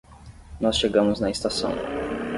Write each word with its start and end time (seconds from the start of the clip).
Nós 0.59 0.77
chegamos 0.79 1.19
na 1.19 1.29
estação 1.29 1.73